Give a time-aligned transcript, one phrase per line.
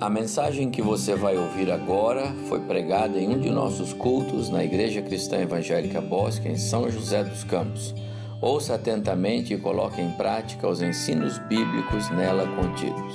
[0.00, 4.64] A mensagem que você vai ouvir agora foi pregada em um de nossos cultos na
[4.64, 7.94] Igreja Cristã Evangélica Bosque, em São José dos Campos.
[8.40, 13.14] Ouça atentamente e coloque em prática os ensinos bíblicos nela contidos.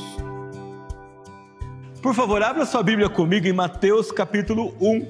[2.02, 5.06] Por favor, abra sua Bíblia comigo em Mateus capítulo 1.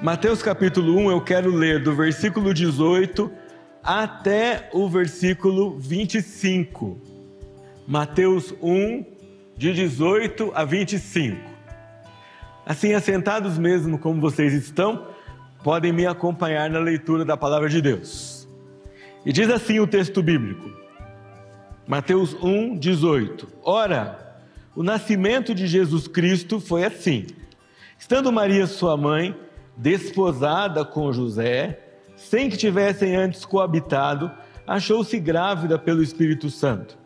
[0.00, 3.28] Mateus capítulo 1, eu quero ler do versículo 18
[3.82, 6.96] até o versículo 25.
[7.86, 9.15] Mateus 1,
[9.56, 11.50] de 18 a 25.
[12.64, 15.06] Assim, assentados mesmo como vocês estão,
[15.62, 18.46] podem me acompanhar na leitura da palavra de Deus.
[19.24, 20.70] E diz assim o texto bíblico,
[21.86, 24.36] Mateus 1, 18: Ora,
[24.74, 27.26] o nascimento de Jesus Cristo foi assim.
[27.98, 29.34] Estando Maria, sua mãe,
[29.76, 31.80] desposada com José,
[32.14, 34.30] sem que tivessem antes coabitado,
[34.66, 36.98] achou-se grávida pelo Espírito Santo.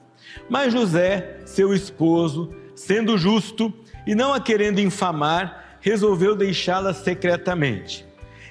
[0.48, 3.72] Mas José, seu esposo, sendo justo
[4.06, 8.04] e não a querendo infamar, resolveu deixá-la secretamente.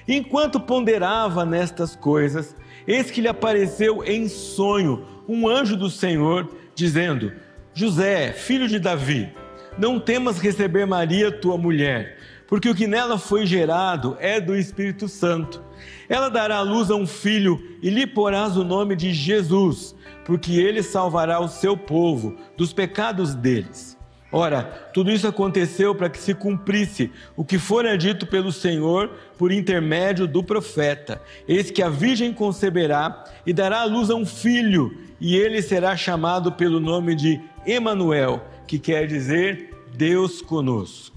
[0.06, 2.56] Enquanto ponderava nestas coisas,
[2.86, 7.32] eis que lhe apareceu em sonho um anjo do Senhor, dizendo:
[7.72, 9.32] José, filho de Davi,
[9.78, 15.08] não temas receber Maria, tua mulher, porque o que nela foi gerado é do Espírito
[15.08, 15.62] Santo.
[16.08, 19.94] Ela dará à luz a um filho e lhe porás o nome de Jesus
[20.30, 23.98] porque ele salvará o seu povo dos pecados deles.
[24.30, 24.62] Ora,
[24.94, 30.28] tudo isso aconteceu para que se cumprisse o que fora dito pelo Senhor por intermédio
[30.28, 35.34] do profeta: Eis que a virgem conceberá e dará à luz a um filho, e
[35.34, 41.16] ele será chamado pelo nome de Emanuel, que quer dizer Deus conosco.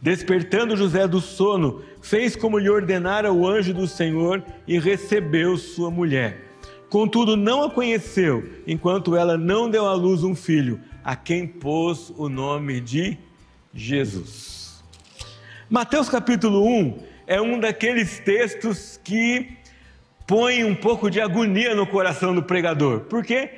[0.00, 5.90] Despertando José do sono, fez como lhe ordenara o anjo do Senhor e recebeu sua
[5.90, 6.53] mulher.
[6.88, 12.12] Contudo, não a conheceu, enquanto ela não deu à luz um filho, a quem pôs
[12.16, 13.18] o nome de
[13.74, 14.82] Jesus.
[15.68, 19.56] Mateus capítulo 1 é um daqueles textos que
[20.26, 23.50] põe um pouco de agonia no coração do pregador, porque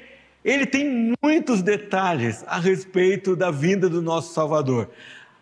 [0.44, 4.90] ele tem muitos detalhes a respeito da vinda do nosso Salvador.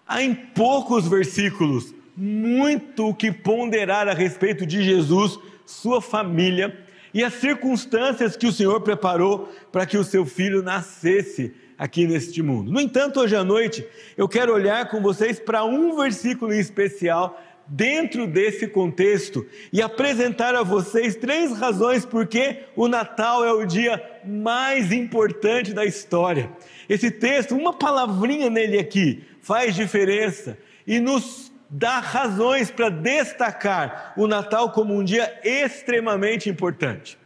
[0.07, 6.84] Há em poucos versículos muito o que ponderar a respeito de Jesus, sua família
[7.15, 12.43] e as circunstâncias que o Senhor preparou para que o seu filho nascesse aqui neste
[12.43, 12.73] mundo.
[12.73, 13.87] No entanto, hoje à noite,
[14.17, 20.55] eu quero olhar com vocês para um versículo em especial dentro desse contexto e apresentar
[20.55, 26.51] a vocês três razões por que o Natal é o dia mais importante da história.
[26.89, 34.27] Esse texto, uma palavrinha nele aqui, faz diferença e nos dá razões para destacar o
[34.27, 37.19] Natal como um dia extremamente importante.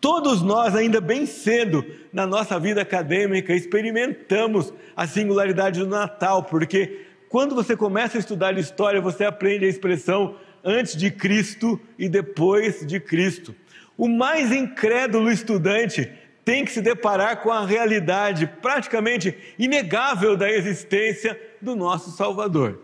[0.00, 7.06] Todos nós, ainda bem cedo na nossa vida acadêmica, experimentamos a singularidade do Natal, porque
[7.28, 12.86] quando você começa a estudar história, você aprende a expressão antes de Cristo e depois
[12.86, 13.54] de Cristo.
[13.96, 16.10] O mais incrédulo estudante
[16.44, 22.78] tem que se deparar com a realidade praticamente inegável da existência do nosso Salvador.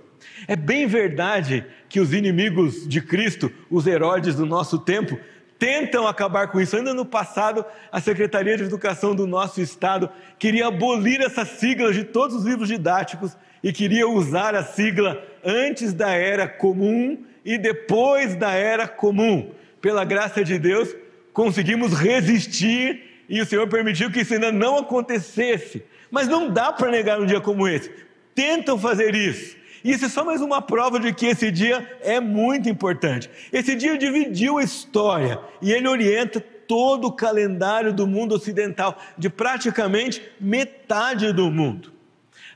[0.47, 5.19] É bem verdade que os inimigos de Cristo, os Herodes do nosso tempo,
[5.59, 6.75] tentam acabar com isso.
[6.75, 12.05] Ainda no passado, a Secretaria de Educação do nosso estado queria abolir essa sigla de
[12.05, 18.35] todos os livros didáticos e queria usar a sigla antes da era comum e depois
[18.35, 19.53] da era comum.
[19.81, 20.95] Pela graça de Deus,
[21.33, 25.83] conseguimos resistir e o Senhor permitiu que isso ainda não acontecesse.
[26.11, 27.91] Mas não dá para negar um dia como esse.
[28.35, 29.57] Tentam fazer isso.
[29.85, 33.31] Isso é só mais uma prova de que esse dia é muito importante.
[33.53, 39.29] Esse dia dividiu a história e ele orienta todo o calendário do mundo ocidental, de
[39.29, 41.93] praticamente metade do mundo.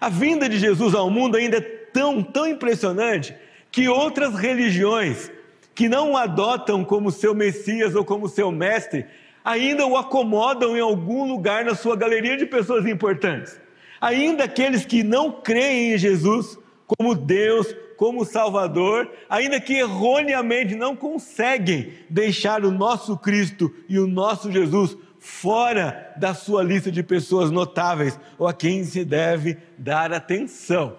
[0.01, 3.35] A vinda de Jesus ao mundo ainda é tão, tão impressionante
[3.73, 5.33] que outras religiões
[5.75, 9.05] que não o adotam como seu Messias ou como seu mestre,
[9.45, 13.61] ainda o acomodam em algum lugar na sua galeria de pessoas importantes.
[14.01, 20.95] Ainda aqueles que não creem em Jesus como Deus, como Salvador, ainda que erroneamente não
[20.95, 27.51] conseguem deixar o nosso Cristo e o nosso Jesus fora da sua lista de pessoas
[27.51, 30.97] notáveis ou a quem se deve dar atenção.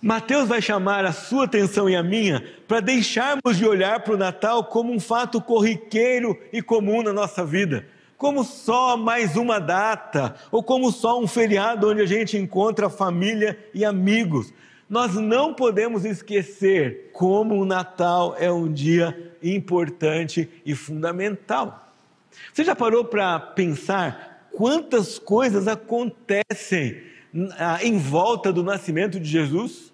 [0.00, 4.18] Mateus vai chamar a sua atenção e a minha para deixarmos de olhar para o
[4.18, 7.86] Natal como um fato corriqueiro e comum na nossa vida
[8.18, 13.56] como só mais uma data, ou como só um feriado onde a gente encontra família
[13.72, 14.52] e amigos.
[14.90, 21.94] Nós não podemos esquecer como o Natal é um dia importante e fundamental.
[22.52, 27.00] Você já parou para pensar quantas coisas acontecem
[27.82, 29.92] em volta do nascimento de Jesus?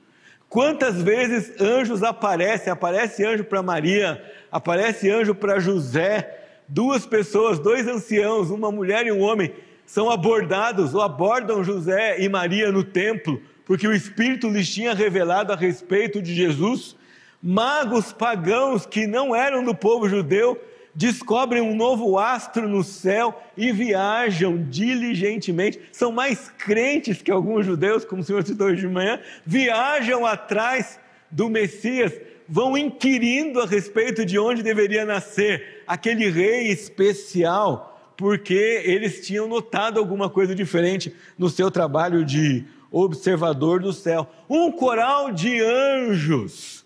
[0.49, 2.73] Quantas vezes anjos aparecem?
[2.73, 6.44] Aparece anjo para Maria, aparece anjo para José.
[6.69, 9.53] Duas pessoas, dois anciãos, uma mulher e um homem,
[9.87, 15.53] são abordados ou abordam José e Maria no templo, porque o Espírito lhes tinha revelado
[15.53, 16.97] a respeito de Jesus.
[17.43, 20.59] Magos pagãos que não eram do povo judeu
[20.95, 25.81] descobrem um novo astro no céu e viajam diligentemente.
[25.93, 31.01] São mais crentes que alguns judeus, como o senhor citou hoje de manhã, viajam atrás
[31.31, 32.13] do Messias,
[32.49, 39.99] vão inquirindo a respeito de onde deveria nascer aquele rei especial, porque eles tinham notado
[39.99, 44.29] alguma coisa diferente no seu trabalho de observador do céu.
[44.49, 46.85] Um coral de anjos.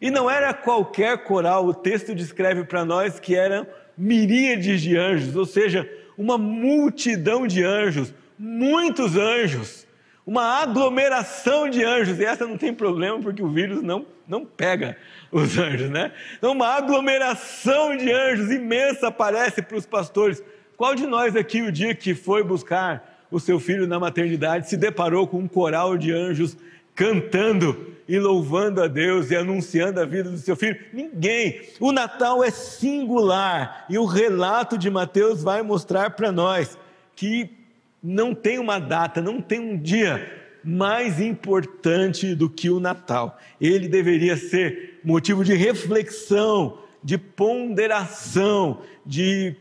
[0.00, 3.66] E não era qualquer coral, o texto descreve para nós que eram
[3.96, 9.81] miríades de anjos, ou seja, uma multidão de anjos, muitos anjos,
[10.26, 14.96] uma aglomeração de anjos, e essa não tem problema porque o vírus não, não pega
[15.30, 16.12] os anjos, né?
[16.38, 20.42] Então, uma aglomeração de anjos imensa aparece para os pastores.
[20.76, 24.76] Qual de nós aqui, o dia que foi buscar o seu filho na maternidade, se
[24.76, 26.56] deparou com um coral de anjos
[26.94, 30.78] cantando e louvando a Deus e anunciando a vida do seu filho?
[30.92, 31.62] Ninguém.
[31.80, 36.78] O Natal é singular e o relato de Mateus vai mostrar para nós
[37.16, 37.61] que
[38.02, 43.38] não tem uma data, não tem um dia mais importante do que o Natal.
[43.60, 49.56] Ele deveria ser motivo de reflexão, de ponderação, de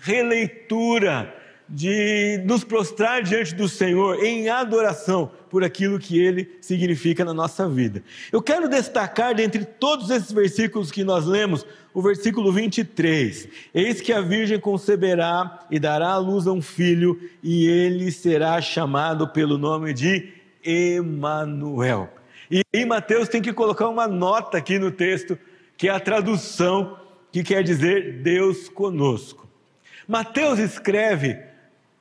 [0.00, 1.34] releitura,
[1.68, 7.68] de nos prostrar diante do Senhor em adoração por aquilo que ele significa na nossa
[7.68, 8.02] vida.
[8.32, 13.48] Eu quero destacar dentre todos esses versículos que nós lemos, o versículo 23.
[13.74, 18.60] Eis que a virgem conceberá e dará à luz a um filho, e ele será
[18.60, 20.32] chamado pelo nome de
[20.64, 22.08] Emanuel.
[22.50, 25.38] E em Mateus tem que colocar uma nota aqui no texto,
[25.76, 26.98] que é a tradução
[27.30, 29.48] que quer dizer Deus conosco.
[30.06, 31.38] Mateus escreve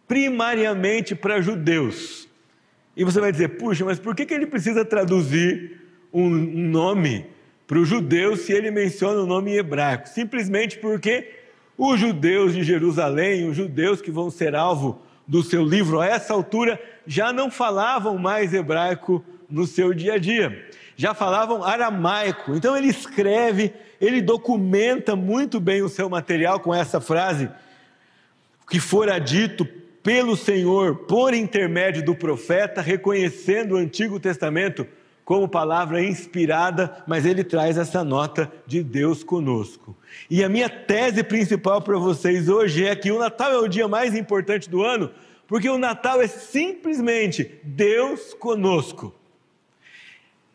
[0.08, 2.28] primariamente para judeus.
[2.98, 5.80] E você vai dizer, puxa, mas por que, que ele precisa traduzir
[6.12, 7.28] um, um nome
[7.70, 10.10] para os judeus se ele menciona o nome hebraico?
[10.10, 11.30] Simplesmente porque
[11.78, 16.34] os judeus de Jerusalém, os judeus que vão ser alvo do seu livro a essa
[16.34, 22.56] altura, já não falavam mais hebraico no seu dia a dia, já falavam aramaico.
[22.56, 23.72] Então ele escreve,
[24.02, 27.52] ele documenta muito bem o seu material com essa frase:
[28.68, 29.64] que fora dito
[30.02, 34.88] pelo Senhor por intermédio do profeta, reconhecendo o Antigo Testamento
[35.30, 39.96] como palavra inspirada, mas ele traz essa nota de Deus conosco.
[40.28, 43.88] E a minha tese principal para vocês hoje é que o Natal é o dia
[43.88, 45.12] mais importante do ano,
[45.46, 49.14] porque o Natal é simplesmente Deus conosco.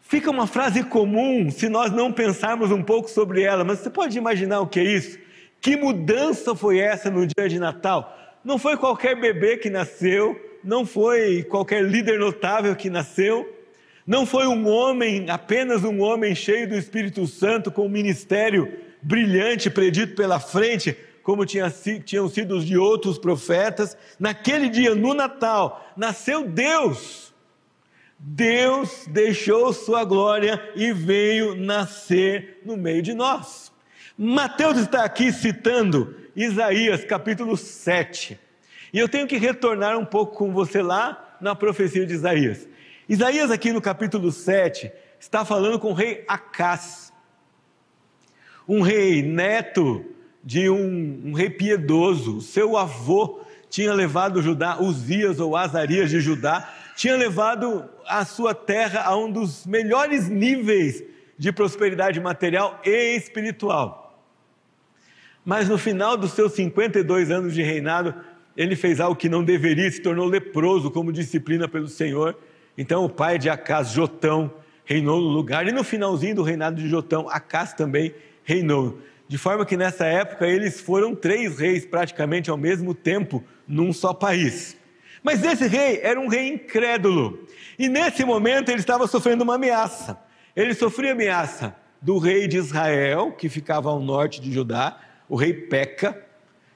[0.00, 4.19] Fica uma frase comum se nós não pensarmos um pouco sobre ela, mas você pode
[4.19, 5.20] imaginar o que é isso?
[5.61, 8.12] Que mudança foi essa no dia de Natal?
[8.44, 13.54] Não foi qualquer bebê que nasceu, não foi qualquer líder notável que nasceu,
[14.06, 18.70] não foi um homem, apenas um homem cheio do Espírito Santo, com um ministério
[19.01, 21.73] brilhante predito pela frente, como tinha,
[22.05, 23.96] tinham sido os de outros profetas.
[24.19, 27.32] Naquele dia, no Natal, nasceu Deus.
[28.19, 33.73] Deus deixou sua glória e veio nascer no meio de nós.
[34.17, 38.39] Mateus está aqui citando Isaías capítulo 7.
[38.93, 42.69] E eu tenho que retornar um pouco com você lá na profecia de Isaías.
[43.08, 47.13] Isaías, aqui no capítulo 7, está falando com o rei Acás,
[48.67, 50.05] um rei neto
[50.43, 52.41] de um, um rei piedoso.
[52.41, 59.03] Seu avô tinha levado Judá, Uzias ou Azarias de Judá, tinha levado a sua terra
[59.03, 61.05] a um dos melhores níveis
[61.37, 64.19] de prosperidade material e espiritual.
[65.44, 68.15] Mas no final dos seus 52 anos de reinado,
[68.56, 72.39] ele fez algo que não deveria, se tornou leproso como disciplina pelo Senhor.
[72.77, 74.53] Então o pai de Acas, Jotão,
[74.85, 75.67] reinou no lugar.
[75.67, 78.99] E no finalzinho do reinado de Jotão, Acas também reinou.
[79.27, 84.13] De forma que nessa época eles foram três reis praticamente ao mesmo tempo num só
[84.13, 84.77] país.
[85.23, 87.47] Mas esse rei era um rei incrédulo.
[87.79, 90.19] E nesse momento ele estava sofrendo uma ameaça.
[90.55, 95.55] Ele sofria ameaça do rei de Israel, que ficava ao norte de Judá, o rei
[95.55, 96.23] peca,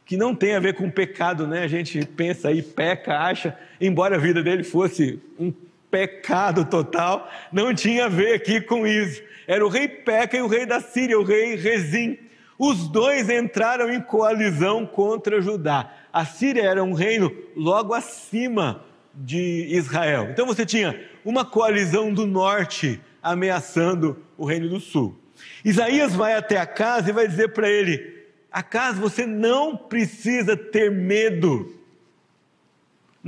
[0.06, 1.62] que não tem a ver com pecado, né?
[1.62, 5.52] A gente pensa aí, peca, acha, embora a vida dele fosse um
[5.90, 9.22] pecado total, não tinha a ver aqui com isso.
[9.46, 12.18] Era o rei Peca e o rei da Síria, o rei Rezim.
[12.58, 15.92] Os dois entraram em coalizão contra Judá.
[16.12, 20.28] A Síria era um reino logo acima de Israel.
[20.30, 25.16] Então você tinha uma coalizão do norte ameaçando o reino do sul.
[25.64, 28.18] Isaías vai até a casa e vai dizer para ele:
[28.50, 31.77] Acaso você não precisa ter medo.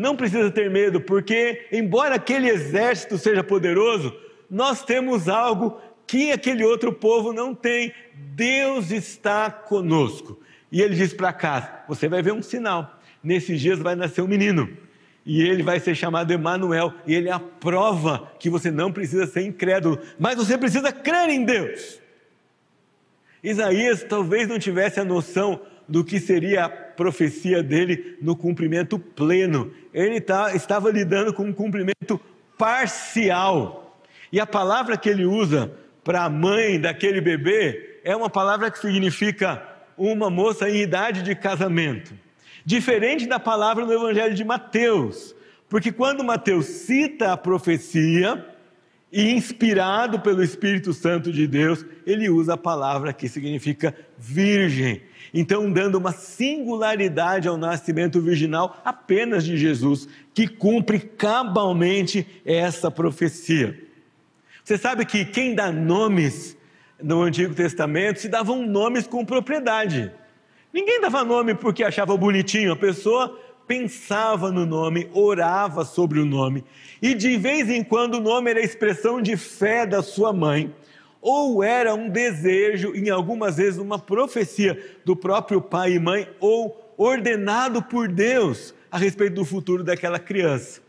[0.01, 4.17] Não precisa ter medo, porque, embora aquele exército seja poderoso,
[4.51, 7.93] nós temos algo que aquele outro povo não tem.
[8.15, 10.41] Deus está conosco.
[10.73, 12.99] E ele diz para casa: Você vai ver um sinal.
[13.23, 14.75] Nesses dias vai nascer um menino.
[15.27, 16.95] E ele vai ser chamado Emanuel.
[17.07, 21.29] E ele é a prova que você não precisa ser incrédulo, mas você precisa crer
[21.29, 22.01] em Deus.
[23.45, 26.69] Isaías talvez não tivesse a noção do que seria a
[27.01, 29.73] profecia dele no cumprimento pleno.
[29.95, 32.21] Ele tá, estava lidando com um cumprimento
[32.59, 33.99] parcial.
[34.31, 35.73] E a palavra que ele usa
[36.05, 39.67] para a mãe daquele bebê é uma palavra que significa
[39.97, 42.13] uma moça em idade de casamento.
[42.67, 45.35] Diferente da palavra no Evangelho de Mateus,
[45.71, 48.47] porque quando Mateus cita a profecia,
[49.13, 55.03] e inspirado pelo Espírito Santo de Deus, ele usa a palavra que significa virgem.
[55.33, 63.79] Então, dando uma singularidade ao nascimento virginal apenas de Jesus, que cumpre cabalmente essa profecia.
[64.65, 66.57] Você sabe que quem dá nomes
[67.03, 70.13] no Antigo Testamento se davam nomes com propriedade.
[70.73, 76.65] Ninguém dava nome porque achava bonitinho, a pessoa pensava no nome, orava sobre o nome,
[77.01, 80.75] e de vez em quando o nome era a expressão de fé da sua mãe,
[81.21, 86.95] ou era um desejo, em algumas vezes uma profecia do próprio pai e mãe, ou
[86.97, 90.81] ordenado por Deus a respeito do futuro daquela criança.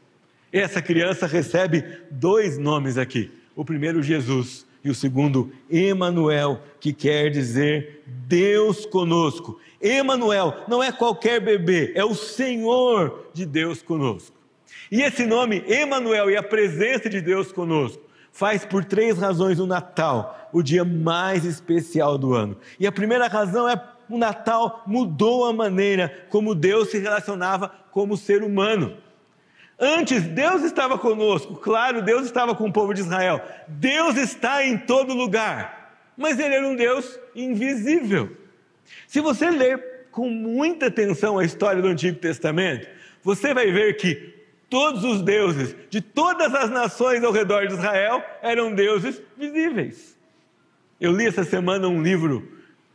[0.51, 3.31] Essa criança recebe dois nomes aqui.
[3.55, 9.59] O primeiro, Jesus, e o segundo, Emanuel, que quer dizer Deus conosco.
[9.79, 14.35] Emanuel não é qualquer bebê, é o Senhor de Deus conosco.
[14.91, 19.67] E esse nome, Emanuel, e a presença de Deus conosco, faz por três razões o
[19.67, 22.57] Natal o dia mais especial do ano.
[22.79, 28.17] E a primeira razão é o Natal mudou a maneira como Deus se relacionava como
[28.17, 28.97] ser humano.
[29.79, 33.41] Antes, Deus estava conosco, claro, Deus estava com o povo de Israel.
[33.67, 38.37] Deus está em todo lugar, mas Ele era um Deus invisível.
[39.07, 42.87] Se você ler com muita atenção a história do Antigo Testamento,
[43.23, 44.40] você vai ver que
[44.71, 50.17] todos os deuses de todas as nações ao redor de Israel eram deuses visíveis.
[50.99, 52.49] Eu li essa semana um livro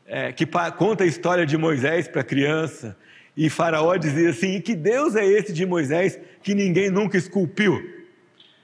[0.07, 0.47] é, que
[0.79, 2.97] conta a história de Moisés para criança,
[3.37, 7.95] e Faraó dizia assim: e que Deus é esse de Moisés que ninguém nunca esculpiu?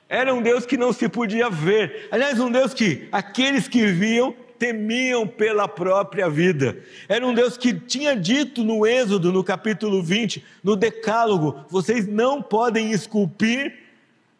[0.09, 2.09] Era um Deus que não se podia ver.
[2.11, 6.79] Aliás, um Deus que aqueles que viam temiam pela própria vida.
[7.09, 12.41] Era um Deus que tinha dito no Êxodo, no capítulo 20, no Decálogo: vocês não
[12.41, 13.77] podem esculpir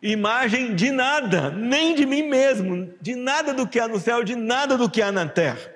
[0.01, 4.37] imagem de nada, nem de mim mesmo, de nada do que há no céu, de
[4.37, 5.73] nada do que há na terra.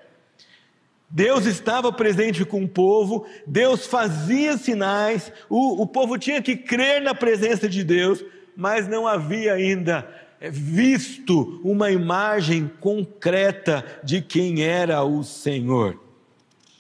[1.11, 7.03] Deus estava presente com o povo, Deus fazia sinais, o, o povo tinha que crer
[7.03, 8.25] na presença de Deus,
[8.57, 10.09] mas não havia ainda
[10.51, 15.99] visto uma imagem concreta de quem era o Senhor.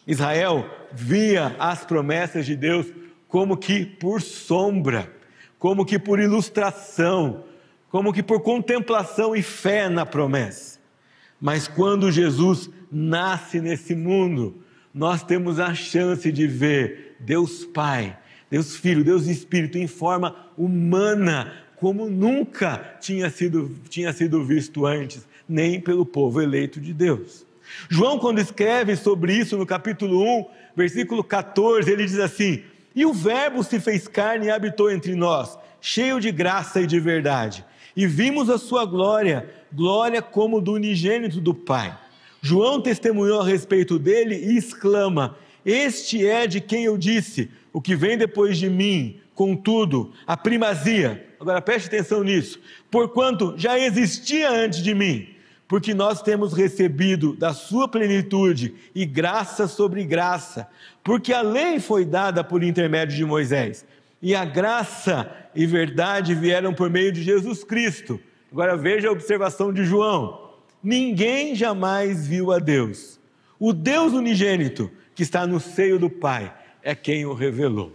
[0.06, 2.86] Israel via as promessas de Deus
[3.28, 5.10] como que por sombra,
[5.58, 7.44] como que por ilustração,
[7.90, 10.78] como que por contemplação e fé na promessa.
[11.40, 14.62] Mas quando Jesus nasce nesse mundo,
[14.94, 18.16] nós temos a chance de ver Deus Pai,
[18.50, 25.26] Deus Filho, Deus Espírito em forma humana, como nunca tinha sido, tinha sido visto antes,
[25.48, 27.44] nem pelo povo eleito de Deus.
[27.88, 32.62] João, quando escreve sobre isso no capítulo 1, versículo 14, ele diz assim:
[32.94, 36.98] E o Verbo se fez carne e habitou entre nós, cheio de graça e de
[37.00, 37.64] verdade,
[37.96, 41.96] e vimos a sua glória, glória como do unigênito do Pai
[42.46, 47.96] João testemunhou a respeito dele e exclama: Este é de quem eu disse, o que
[47.96, 51.25] vem depois de mim, contudo, a primazia.
[51.40, 52.60] Agora preste atenção nisso.
[52.90, 55.28] Porquanto já existia antes de mim,
[55.68, 60.68] porque nós temos recebido da sua plenitude e graça sobre graça,
[61.02, 63.84] porque a lei foi dada por intermédio de Moisés,
[64.22, 68.20] e a graça e verdade vieram por meio de Jesus Cristo.
[68.50, 70.46] Agora veja a observação de João
[70.86, 73.18] ninguém jamais viu a Deus.
[73.58, 77.92] O Deus unigênito que está no seio do Pai é quem o revelou.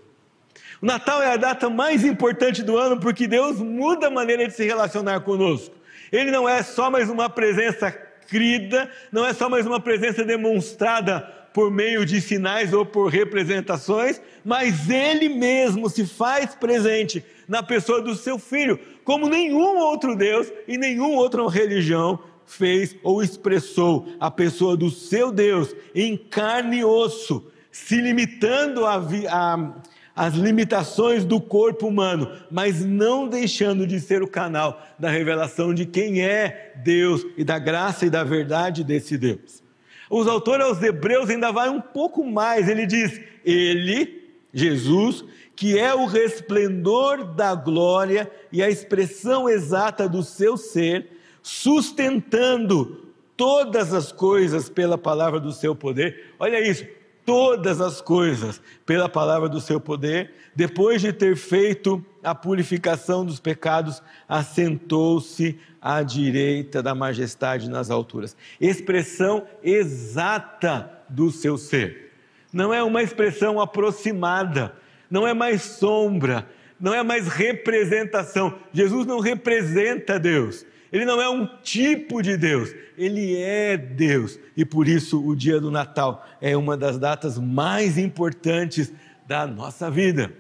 [0.82, 4.56] O Natal é a data mais importante do ano porque Deus muda a maneira de
[4.56, 5.76] se relacionar conosco.
[6.12, 11.20] Ele não é só mais uma presença crida, não é só mais uma presença demonstrada
[11.54, 18.02] por meio de sinais ou por representações, mas ele mesmo se faz presente na pessoa
[18.02, 24.32] do seu filho, como nenhum outro Deus e nenhuma outra religião fez ou expressou a
[24.32, 28.96] pessoa do seu Deus em carne e osso, se limitando a,
[29.30, 29.74] a
[30.16, 35.86] as limitações do corpo humano, mas não deixando de ser o canal da revelação de
[35.86, 39.64] quem é Deus e da graça e da verdade desse Deus.
[40.10, 45.24] Os autores aos Hebreus ainda vai um pouco mais, ele diz: Ele, Jesus,
[45.56, 51.08] que é o resplendor da glória e a expressão exata do seu ser,
[51.42, 53.06] sustentando
[53.38, 56.34] todas as coisas pela palavra do seu poder.
[56.38, 56.86] Olha isso,
[57.32, 63.40] todas as coisas pela palavra do seu poder, depois de ter feito a purificação dos
[63.40, 68.36] pecados, assentou-se à direita da majestade nas alturas.
[68.60, 72.12] Expressão exata do seu ser.
[72.52, 74.76] Não é uma expressão aproximada,
[75.10, 76.46] não é mais sombra,
[76.78, 78.60] não é mais representação.
[78.74, 80.66] Jesus não representa Deus.
[80.92, 84.38] Ele não é um tipo de Deus, ele é Deus.
[84.58, 88.92] E por isso o dia do Natal é uma das datas mais importantes
[89.26, 90.34] da nossa vida.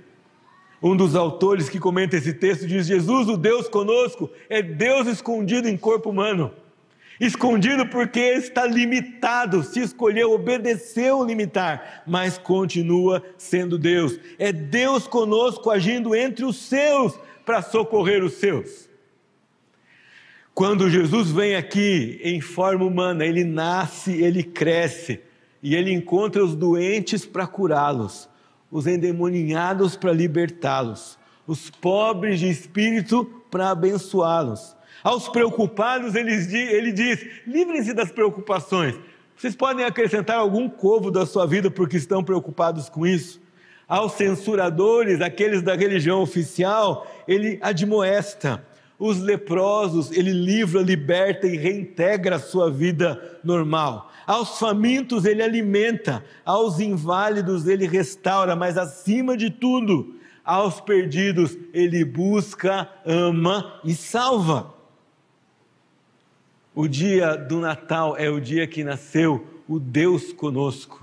[0.83, 5.69] Um dos autores que comenta esse texto diz: Jesus, o Deus conosco, é Deus escondido
[5.69, 6.51] em corpo humano.
[7.19, 14.19] Escondido porque está limitado, se escolheu, obedeceu limitar, mas continua sendo Deus.
[14.39, 18.90] É Deus conosco agindo entre os seus para socorrer os seus.
[20.61, 25.19] Quando Jesus vem aqui em forma humana, ele nasce, ele cresce
[25.59, 28.29] e ele encontra os doentes para curá-los,
[28.69, 34.75] os endemoniados para libertá-los, os pobres de espírito para abençoá-los.
[35.03, 38.93] Aos preocupados, ele diz, ele diz livrem-se das preocupações.
[39.35, 43.41] Vocês podem acrescentar algum covo da sua vida porque estão preocupados com isso?
[43.87, 48.63] Aos censuradores, aqueles da religião oficial, ele admoesta
[49.01, 54.11] os leprosos, ele livra, liberta e reintegra a sua vida normal.
[54.27, 60.13] Aos famintos, ele alimenta, aos inválidos, ele restaura, mas acima de tudo,
[60.45, 64.71] aos perdidos, ele busca, ama e salva.
[66.75, 71.00] O dia do Natal é o dia que nasceu o Deus conosco.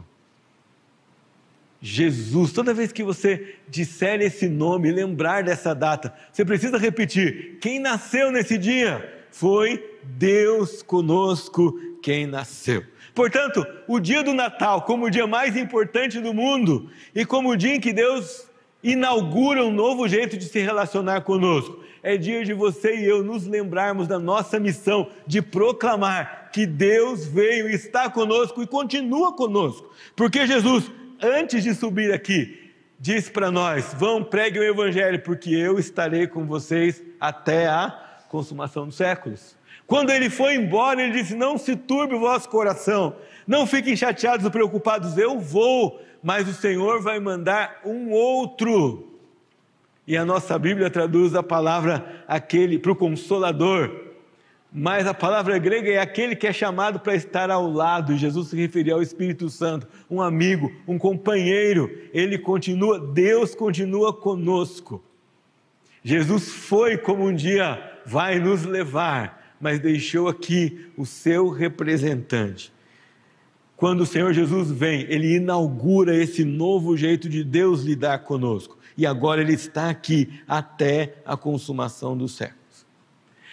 [1.80, 2.52] Jesus.
[2.52, 8.32] Toda vez que você disser esse nome, lembrar dessa data, você precisa repetir: quem nasceu
[8.32, 12.84] nesse dia foi Deus conosco, quem nasceu.
[13.14, 17.56] Portanto, o dia do Natal, como o dia mais importante do mundo e como o
[17.56, 18.48] dia em que Deus
[18.82, 23.44] inaugura um novo jeito de se relacionar conosco, é dia de você e eu nos
[23.44, 30.46] lembrarmos da nossa missão de proclamar que Deus veio está conosco e continua conosco, porque
[30.46, 30.90] Jesus
[31.22, 36.46] antes de subir aqui, disse para nós: vão, preguem o Evangelho, porque eu estarei com
[36.46, 37.90] vocês até a
[38.28, 39.57] consumação dos séculos.
[39.87, 44.44] Quando ele foi embora, ele disse: Não se turbe o vosso coração, não fiquem chateados
[44.44, 49.18] ou preocupados, eu vou, mas o Senhor vai mandar um outro.
[50.07, 54.08] E a nossa Bíblia traduz a palavra aquele para o consolador,
[54.72, 58.16] mas a palavra grega é aquele que é chamado para estar ao lado.
[58.16, 61.90] Jesus se referia ao Espírito Santo, um amigo, um companheiro.
[62.12, 65.02] Ele continua, Deus continua conosco.
[66.04, 72.72] Jesus foi como um dia vai nos levar, mas deixou aqui o seu representante.
[73.76, 78.76] Quando o Senhor Jesus vem, ele inaugura esse novo jeito de Deus lidar conosco.
[78.96, 82.58] E agora ele está aqui até a consumação do século.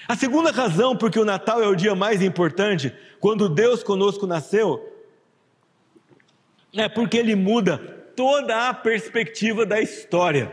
[0.07, 4.93] A segunda razão porque o Natal é o dia mais importante, quando Deus conosco nasceu,
[6.73, 7.77] é porque ele muda
[8.15, 10.51] toda a perspectiva da história.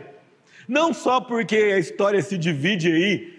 [0.67, 3.33] Não só porque a história se divide aí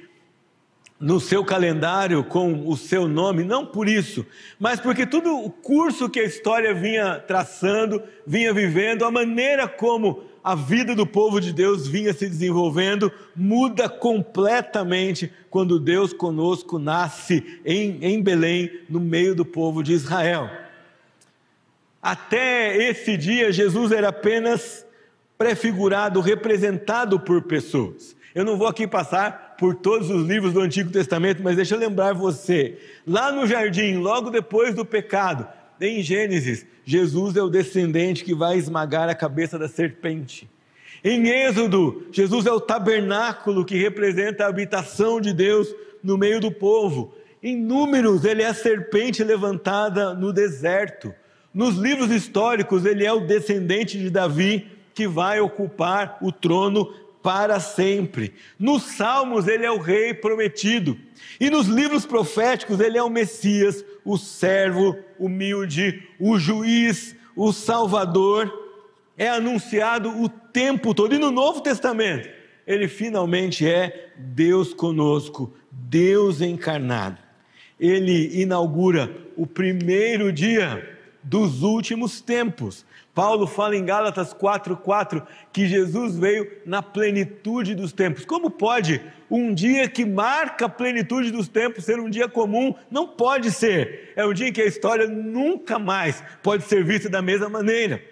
[1.00, 4.24] no seu calendário com o seu nome, não por isso,
[4.58, 10.24] mas porque todo o curso que a história vinha traçando, vinha vivendo, a maneira como
[10.44, 17.60] a vida do povo de Deus vinha se desenvolvendo, muda completamente quando Deus conosco nasce
[17.64, 20.50] em, em Belém, no meio do povo de Israel.
[22.02, 24.84] Até esse dia, Jesus era apenas
[25.38, 28.14] prefigurado, representado por pessoas.
[28.34, 31.78] Eu não vou aqui passar por todos os livros do Antigo Testamento, mas deixa eu
[31.78, 32.78] lembrar você.
[33.06, 35.48] Lá no jardim, logo depois do pecado,
[35.80, 40.48] em Gênesis, Jesus é o descendente que vai esmagar a cabeça da serpente.
[41.02, 46.50] Em Êxodo, Jesus é o tabernáculo que representa a habitação de Deus no meio do
[46.50, 47.14] povo.
[47.42, 51.14] Em Números, ele é a serpente levantada no deserto.
[51.52, 56.90] Nos livros históricos, ele é o descendente de Davi que vai ocupar o trono
[57.22, 58.34] para sempre.
[58.58, 60.96] Nos Salmos, ele é o rei prometido.
[61.40, 68.62] E nos livros proféticos, ele é o Messias, o servo humilde, o juiz, o salvador.
[69.16, 71.14] É anunciado o tempo todo.
[71.14, 72.28] E no Novo Testamento,
[72.66, 77.18] ele finalmente é Deus conosco, Deus encarnado.
[77.78, 82.84] Ele inaugura o primeiro dia dos últimos tempos.
[83.14, 85.22] Paulo fala em Gálatas 4:4
[85.52, 88.24] que Jesus veio na plenitude dos tempos.
[88.24, 89.00] Como pode
[89.30, 92.74] um dia que marca a plenitude dos tempos ser um dia comum?
[92.90, 94.12] Não pode ser.
[94.16, 98.02] É um dia em que a história nunca mais pode ser vista da mesma maneira.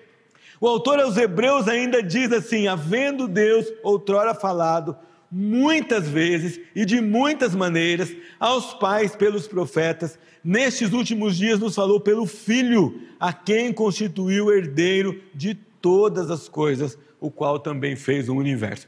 [0.60, 4.96] O autor aos Hebreus ainda diz assim: havendo Deus outrora falado
[5.32, 11.98] muitas vezes e de muitas maneiras aos pais pelos profetas, nestes últimos dias nos falou
[11.98, 18.36] pelo Filho, a quem constituiu herdeiro de todas as coisas, o qual também fez o
[18.36, 18.86] universo.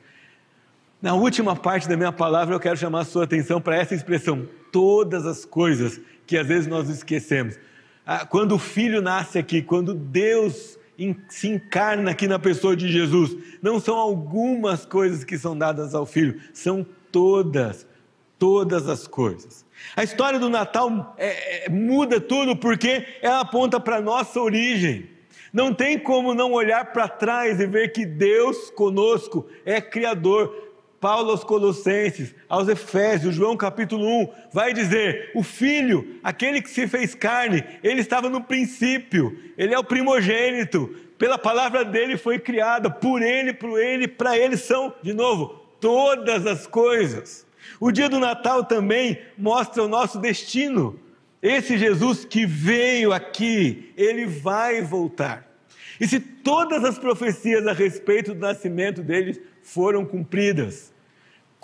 [1.00, 4.46] Na última parte da minha palavra, eu quero chamar a sua atenção para essa expressão,
[4.70, 7.58] todas as coisas, que às vezes nós esquecemos.
[8.06, 10.78] Ah, quando o Filho nasce aqui, quando Deus
[11.28, 13.36] se encarna aqui na pessoa de Jesus.
[13.62, 17.86] Não são algumas coisas que são dadas ao filho, são todas,
[18.38, 19.64] todas as coisas.
[19.96, 25.08] A história do Natal é, é, muda tudo porque ela aponta para a nossa origem.
[25.52, 30.63] Não tem como não olhar para trás e ver que Deus conosco é Criador.
[31.04, 36.88] Paulo aos Colossenses, aos Efésios, João capítulo 1, vai dizer: o Filho, aquele que se
[36.88, 42.88] fez carne, ele estava no princípio, ele é o primogênito, pela palavra dele foi criada,
[42.88, 47.46] por ele, por ele, para ele são, de novo, todas as coisas.
[47.78, 50.98] O dia do Natal também mostra o nosso destino.
[51.42, 55.46] Esse Jesus que veio aqui, ele vai voltar.
[56.00, 60.93] E se todas as profecias a respeito do nascimento dele foram cumpridas,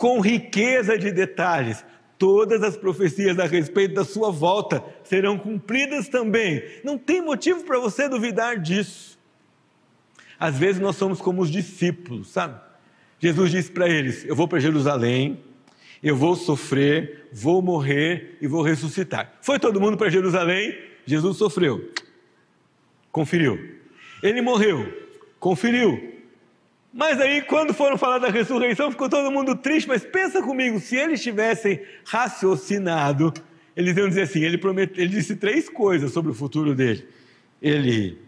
[0.01, 1.85] com riqueza de detalhes.
[2.17, 6.63] Todas as profecias a respeito da sua volta serão cumpridas também.
[6.83, 9.19] Não tem motivo para você duvidar disso.
[10.39, 12.59] Às vezes nós somos como os discípulos, sabe?
[13.19, 15.45] Jesus disse para eles: Eu vou para Jerusalém,
[16.03, 19.35] eu vou sofrer, vou morrer e vou ressuscitar.
[19.43, 21.91] Foi todo mundo para Jerusalém, Jesus sofreu,
[23.13, 23.59] conferiu.
[24.23, 24.91] Ele morreu,
[25.39, 26.20] conferiu,
[26.93, 29.87] mas aí, quando foram falar da ressurreição, ficou todo mundo triste.
[29.87, 33.33] Mas pensa comigo, se eles tivessem raciocinado,
[33.77, 37.07] eles iam dizer assim: ele, promete, ele disse três coisas sobre o futuro dele.
[37.63, 38.19] Ele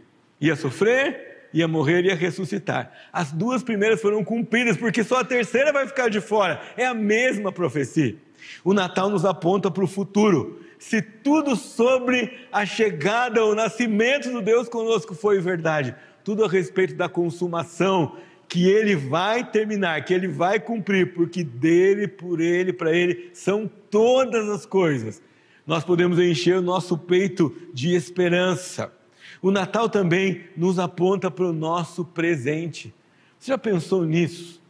[0.40, 2.92] ia sofrer, ia morrer e ia ressuscitar.
[3.12, 6.60] As duas primeiras foram cumpridas, porque só a terceira vai ficar de fora.
[6.76, 8.16] É a mesma profecia.
[8.62, 10.60] O Natal nos aponta para o futuro.
[10.78, 15.94] Se tudo sobre a chegada, o nascimento do Deus conosco foi verdade,
[16.24, 18.16] tudo a respeito da consumação
[18.52, 23.66] que ele vai terminar, que ele vai cumprir, porque dele, por ele, para ele são
[23.90, 25.22] todas as coisas.
[25.66, 28.92] Nós podemos encher o nosso peito de esperança.
[29.40, 32.92] O Natal também nos aponta para o nosso presente.
[33.38, 34.60] Você já pensou nisso?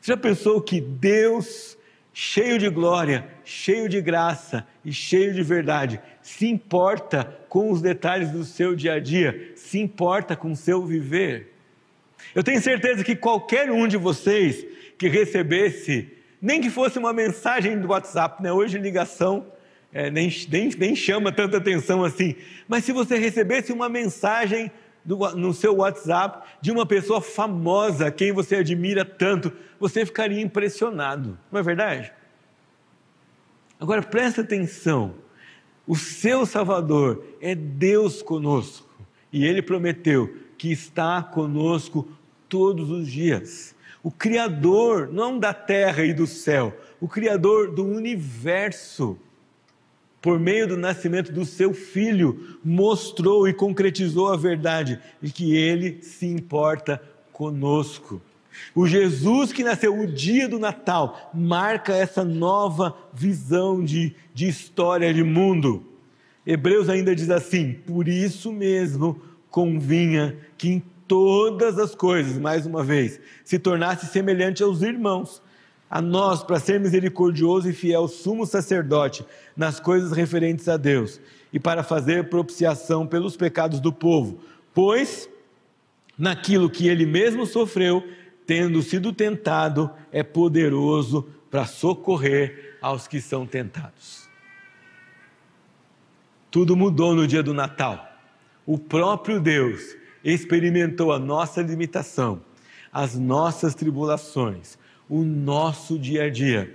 [0.00, 1.78] Você já pensou que Deus,
[2.12, 8.32] cheio de glória, cheio de graça e cheio de verdade, se importa com os detalhes
[8.32, 11.57] do seu dia a dia, se importa com o seu viver?
[12.38, 14.64] Eu tenho certeza que qualquer um de vocês
[14.96, 16.08] que recebesse,
[16.40, 18.52] nem que fosse uma mensagem do WhatsApp, né?
[18.52, 19.44] hoje ligação
[19.92, 22.36] é, nem, nem, nem chama tanta atenção assim,
[22.68, 24.70] mas se você recebesse uma mensagem
[25.04, 31.36] do, no seu WhatsApp de uma pessoa famosa, quem você admira tanto, você ficaria impressionado,
[31.50, 32.12] não é verdade?
[33.80, 35.16] Agora presta atenção,
[35.88, 38.88] o seu Salvador é Deus conosco
[39.32, 42.08] e ele prometeu que está conosco
[42.48, 43.74] todos os dias.
[44.02, 49.18] O Criador, não da terra e do céu, o Criador do universo,
[50.20, 56.02] por meio do nascimento do seu filho, mostrou e concretizou a verdade de que ele
[56.02, 58.20] se importa conosco.
[58.74, 65.12] O Jesus que nasceu o dia do Natal marca essa nova visão de, de história
[65.12, 65.84] de mundo.
[66.46, 72.84] Hebreus ainda diz assim: por isso mesmo convinha que em todas as coisas, mais uma
[72.84, 75.42] vez, se tornasse semelhante aos irmãos,
[75.90, 79.24] a nós, para ser misericordioso e fiel sumo sacerdote
[79.56, 81.18] nas coisas referentes a Deus,
[81.50, 84.38] e para fazer propiciação pelos pecados do povo,
[84.74, 85.28] pois
[86.16, 88.06] naquilo que ele mesmo sofreu,
[88.46, 94.28] tendo sido tentado, é poderoso para socorrer aos que são tentados.
[96.50, 98.10] Tudo mudou no dia do Natal
[98.64, 99.96] O próprio Deus
[100.32, 102.40] experimentou a nossa limitação,
[102.92, 106.74] as nossas tribulações, o nosso dia a dia.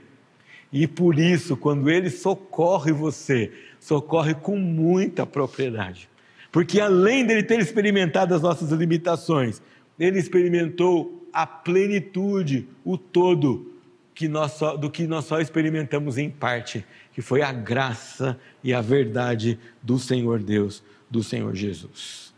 [0.71, 6.09] E por isso, quando Ele socorre você, socorre com muita propriedade.
[6.51, 9.61] Porque além dele ter experimentado as nossas limitações,
[9.99, 13.73] ele experimentou a plenitude, o todo
[14.13, 18.73] que nós só, do que nós só experimentamos em parte, que foi a graça e
[18.73, 22.32] a verdade do Senhor Deus, do Senhor Jesus.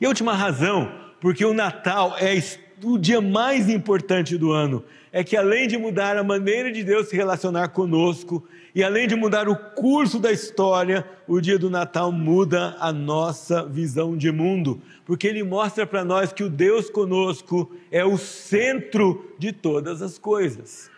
[0.00, 2.34] E a última razão, porque o Natal é
[2.82, 7.08] o dia mais importante do ano, é que além de mudar a maneira de Deus
[7.08, 12.10] se relacionar conosco, e além de mudar o curso da história, o dia do Natal
[12.10, 17.70] muda a nossa visão de mundo, porque ele mostra para nós que o Deus conosco
[17.90, 20.90] é o centro de todas as coisas.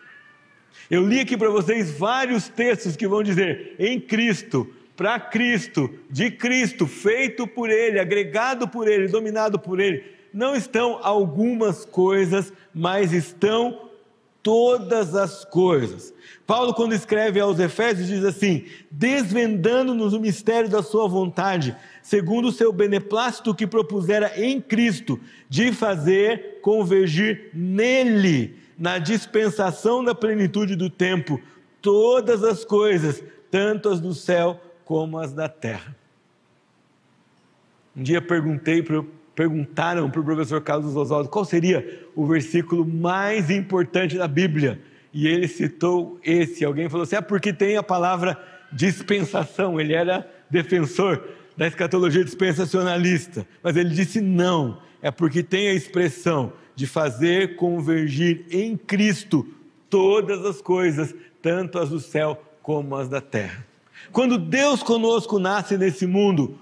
[0.89, 6.31] Eu li aqui para vocês vários textos que vão dizer: em Cristo, para Cristo, de
[6.31, 10.03] Cristo, feito por Ele, agregado por Ele, dominado por Ele.
[10.33, 13.87] Não estão algumas coisas, mas estão
[14.41, 16.11] todas as coisas.
[16.47, 22.51] Paulo, quando escreve aos Efésios, diz assim: desvendando-nos o mistério da Sua vontade, segundo o
[22.51, 30.89] seu beneplácito que propusera em Cristo, de fazer convergir nele, na dispensação da plenitude do
[30.89, 31.39] tempo,
[31.81, 35.93] todas as coisas, tanto as do céu como as da terra.
[37.93, 38.81] Um dia perguntei
[39.35, 44.81] perguntaram para o professor Carlos Oswaldo qual seria o versículo mais importante da Bíblia.
[45.13, 46.63] E ele citou esse.
[46.63, 49.77] Alguém falou assim: é porque tem a palavra dispensação.
[49.77, 51.21] Ele era defensor
[51.57, 53.45] da escatologia dispensacionalista.
[53.61, 59.45] Mas ele disse: não, é porque tem a expressão de fazer convergir em Cristo
[59.89, 63.66] todas as coisas, tanto as do céu como as da terra.
[64.11, 66.57] Quando Deus conosco nasce nesse mundo,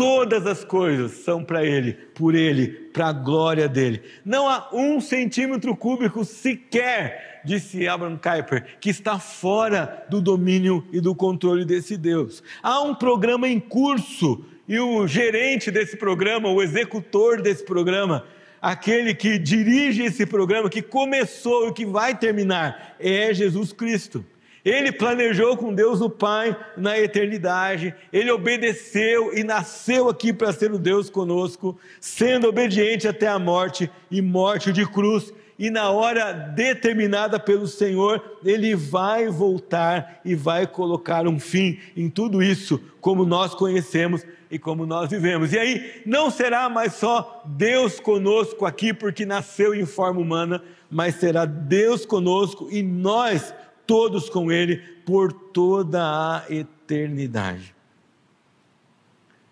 [0.00, 4.00] Todas as coisas são para Ele, por Ele, para a glória dele.
[4.24, 11.02] Não há um centímetro cúbico sequer, disse Abraham Kuyper, que está fora do domínio e
[11.02, 12.42] do controle desse Deus.
[12.62, 18.24] Há um programa em curso e o gerente desse programa, o executor desse programa,
[18.62, 24.24] aquele que dirige esse programa, que começou e que vai terminar, é Jesus Cristo.
[24.64, 30.70] Ele planejou com Deus o Pai na eternidade, ele obedeceu e nasceu aqui para ser
[30.72, 35.32] o Deus conosco, sendo obediente até a morte e morte de cruz.
[35.58, 42.08] E na hora determinada pelo Senhor, ele vai voltar e vai colocar um fim em
[42.08, 45.52] tudo isso, como nós conhecemos e como nós vivemos.
[45.52, 51.16] E aí não será mais só Deus conosco aqui porque nasceu em forma humana, mas
[51.16, 53.54] será Deus conosco e nós
[53.90, 57.74] todos com Ele por toda a eternidade.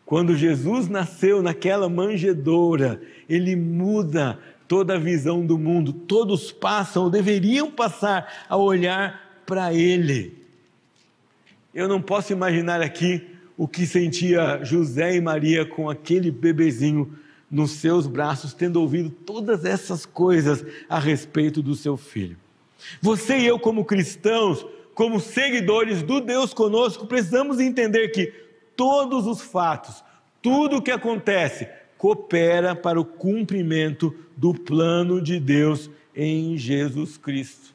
[0.06, 5.92] Quando Jesus nasceu naquela manjedoura, ele muda toda a visão do mundo.
[5.92, 10.40] Todos passam, ou deveriam passar, a olhar para Ele.
[11.74, 17.12] Eu não posso imaginar aqui o que sentia José e Maria com aquele bebezinho
[17.50, 22.36] nos seus braços, tendo ouvido todas essas coisas a respeito do seu filho.
[23.00, 24.64] Você e eu, como cristãos,
[24.94, 28.32] como seguidores do Deus conosco, precisamos entender que
[28.76, 30.02] todos os fatos,
[30.42, 37.74] tudo o que acontece, coopera para o cumprimento do plano de Deus em Jesus Cristo.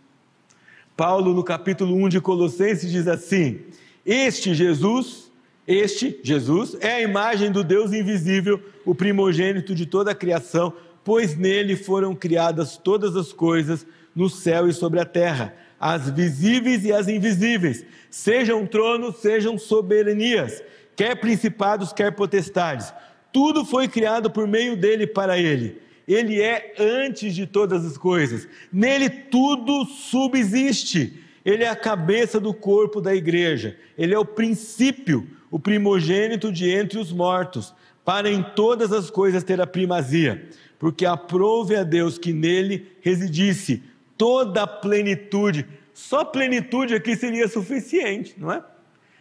[0.95, 3.61] Paulo, no capítulo 1 de Colossenses, diz assim:
[4.05, 5.31] Este Jesus,
[5.67, 11.37] este Jesus, é a imagem do Deus invisível, o primogênito de toda a criação, pois
[11.37, 16.91] nele foram criadas todas as coisas no céu e sobre a terra, as visíveis e
[16.91, 20.61] as invisíveis, sejam tronos, sejam soberanias,
[20.95, 22.93] quer principados, quer potestades.
[23.31, 25.81] Tudo foi criado por meio dele para ele.
[26.07, 28.47] Ele é antes de todas as coisas.
[28.71, 31.21] Nele tudo subsiste.
[31.43, 33.75] Ele é a cabeça do corpo da igreja.
[33.97, 37.73] Ele é o princípio, o primogênito de entre os mortos,
[38.05, 40.47] para em todas as coisas ter a primazia,
[40.77, 43.83] porque aprove a Deus que nele residisse
[44.17, 45.67] toda a plenitude.
[45.93, 48.63] Só plenitude aqui seria suficiente, não é?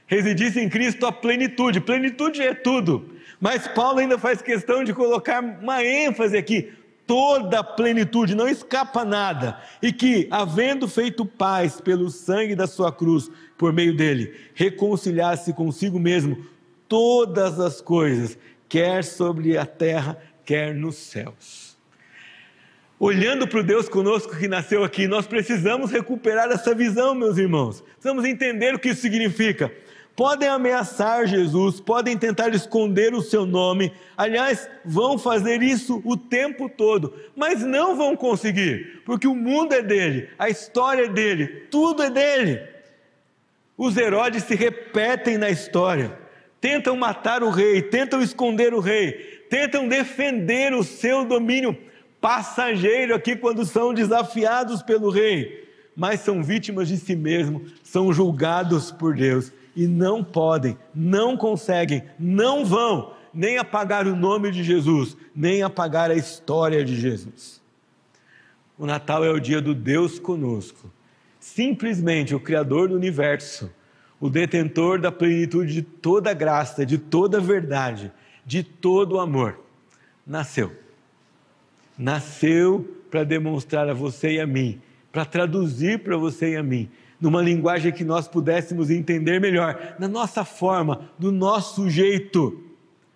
[0.07, 1.81] Residisse em Cristo a plenitude.
[1.81, 3.11] Plenitude é tudo.
[3.41, 6.73] Mas Paulo ainda faz questão de colocar uma ênfase aqui.
[7.07, 9.61] Toda a plenitude, não escapa nada.
[9.83, 15.99] E que, havendo feito paz pelo sangue da sua cruz, por meio dele, reconciliasse consigo
[15.99, 16.47] mesmo
[16.89, 21.72] todas as coisas, quer sobre a terra, quer nos céus
[23.03, 27.81] olhando para o Deus conosco que nasceu aqui, nós precisamos recuperar essa visão, meus irmãos.
[27.81, 29.73] Precisamos entender o que isso significa.
[30.15, 36.69] podem ameaçar Jesus, podem tentar esconder o seu nome, aliás, vão fazer isso o tempo
[36.69, 42.05] todo, mas não vão conseguir, porque o mundo é dele, a história é dele, tudo
[42.05, 42.61] é dele.
[43.77, 46.17] Os Herodes se repetem na história,
[46.61, 49.13] tentam matar o rei, tentam esconder o rei,
[49.51, 51.77] tentam defender o seu domínio
[52.23, 58.93] passageiro aqui quando são desafiados pelo rei, mas são vítimas de si mesmos, são julgados
[58.93, 65.17] por Deus e não podem, não conseguem, não vão nem apagar o nome de Jesus,
[65.35, 67.61] nem apagar a história de Jesus.
[68.79, 70.91] O Natal é o dia do Deus conosco.
[71.41, 73.71] Simplesmente o Criador do universo,
[74.21, 78.13] o detentor da plenitude de toda graça, de toda verdade,
[78.47, 79.59] de todo amor,
[80.25, 80.82] nasceu.
[82.03, 84.81] Nasceu para demonstrar a você e a mim,
[85.13, 86.91] para traduzir para você e a mim
[87.23, 92.61] numa linguagem que nós pudéssemos entender melhor, na nossa forma, do nosso jeito,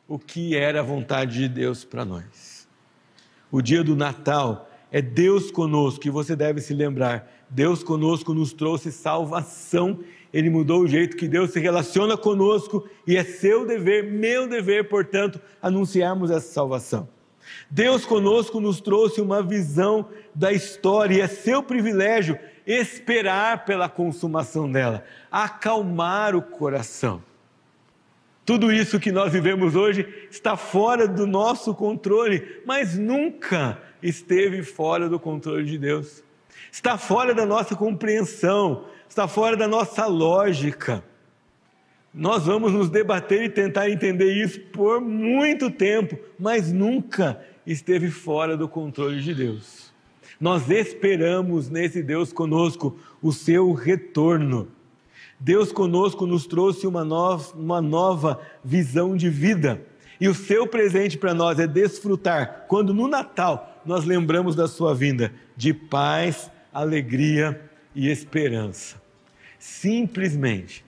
[0.07, 2.69] o que era a vontade de Deus para nós.
[3.51, 8.53] O dia do Natal é Deus conosco, e você deve se lembrar: Deus conosco nos
[8.53, 9.99] trouxe salvação,
[10.33, 14.89] Ele mudou o jeito que Deus se relaciona conosco, e é seu dever, meu dever,
[14.89, 17.16] portanto, anunciarmos essa salvação.
[17.71, 24.71] Deus conosco nos trouxe uma visão da história, e é seu privilégio esperar pela consumação
[24.71, 27.23] dela, acalmar o coração.
[28.45, 35.09] Tudo isso que nós vivemos hoje está fora do nosso controle, mas nunca esteve fora
[35.09, 36.23] do controle de Deus.
[36.71, 41.03] Está fora da nossa compreensão, está fora da nossa lógica.
[42.17, 48.57] Nós vamos nos debater e tentar entender isso por muito tempo, mas nunca esteve fora
[48.57, 49.93] do controle de Deus.
[50.41, 54.67] Nós esperamos nesse Deus conosco o seu retorno.
[55.39, 59.83] Deus conosco nos trouxe uma nova, uma nova visão de vida.
[60.19, 64.95] E o seu presente para nós é desfrutar, quando no Natal nós lembramos da sua
[64.95, 67.61] vinda, de paz, alegria
[67.95, 68.97] e esperança.
[69.59, 70.86] Simplesmente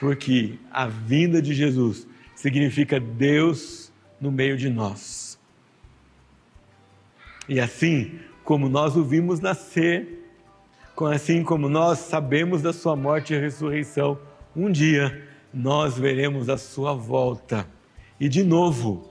[0.00, 5.38] porque a vinda de Jesus significa Deus no meio de nós.
[7.46, 10.26] E assim, como nós o vimos nascer,
[11.12, 14.18] assim como nós sabemos da sua morte e ressurreição,
[14.56, 17.66] um dia nós veremos a sua volta.
[18.18, 19.06] E de novo,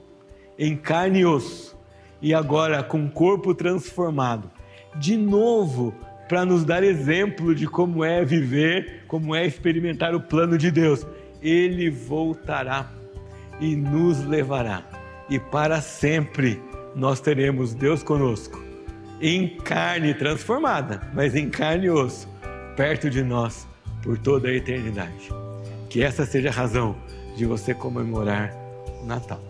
[0.58, 1.78] em carne e osso,
[2.20, 4.50] e agora com corpo transformado,
[4.96, 5.94] de novo,
[6.30, 11.04] para nos dar exemplo de como é viver, como é experimentar o plano de Deus.
[11.42, 12.88] Ele voltará
[13.58, 14.84] e nos levará,
[15.28, 16.62] e para sempre
[16.94, 18.62] nós teremos Deus conosco
[19.20, 22.28] em carne transformada, mas em carne e osso,
[22.76, 23.66] perto de nós
[24.00, 25.30] por toda a eternidade.
[25.88, 26.96] Que essa seja a razão
[27.36, 28.54] de você comemorar
[29.02, 29.49] o Natal.